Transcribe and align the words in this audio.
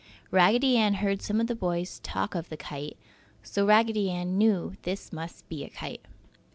Raggedy 0.31 0.77
Ann 0.77 0.95
heard 0.95 1.21
some 1.21 1.39
of 1.39 1.45
the 1.45 1.53
boys 1.53 1.99
talk 1.99 2.33
of 2.33 2.49
"The 2.49 2.57
Kite," 2.57 2.97
so 3.43 3.67
Raggedy 3.67 4.09
Ann 4.09 4.35
knew 4.35 4.73
this 4.81 5.13
must 5.13 5.47
be 5.47 5.63
a 5.63 5.69
kite. 5.69 6.07